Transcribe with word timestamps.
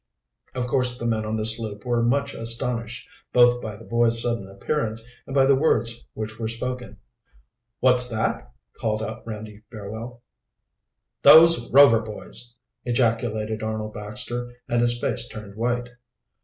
Of 0.55 0.65
course 0.65 0.97
the 0.97 1.05
men 1.05 1.25
on 1.27 1.37
the 1.37 1.45
sloop 1.45 1.85
were 1.85 2.01
much 2.01 2.33
astonished, 2.33 3.07
both 3.33 3.61
by 3.61 3.75
the 3.75 3.83
boys' 3.85 4.19
sudden 4.19 4.47
appearance 4.49 5.05
and 5.27 5.35
by 5.35 5.45
the 5.45 5.53
words 5.53 6.07
which 6.15 6.39
were 6.39 6.47
spoken. 6.47 6.97
"What's 7.81 8.09
that?" 8.09 8.51
called 8.79 9.03
out 9.03 9.27
Randy 9.27 9.61
Fairwell. 9.69 10.23
"Those 11.21 11.69
Rover 11.69 11.99
boys!" 12.01 12.55
ejaculated 12.83 13.61
Arnold 13.61 13.93
Baxter, 13.93 14.51
and 14.67 14.81
his 14.81 14.99
face 14.99 15.27
turned 15.27 15.55
white. 15.55 15.89